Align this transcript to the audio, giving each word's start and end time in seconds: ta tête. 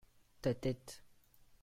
ta 0.41 0.55
tête. 0.55 1.03